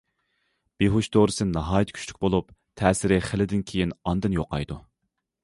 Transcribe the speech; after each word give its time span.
بىھوش 0.83 1.09
دورىسى 1.15 1.47
ناھايىتى 1.49 1.97
كۈچلۈك 1.99 2.21
بولۇپ، 2.27 2.49
تەسىرى 2.83 3.21
خېلىدىن 3.27 3.63
كېيىن 3.75 3.95
ئاندىن 4.01 4.41
يوقايتتى. 4.41 4.81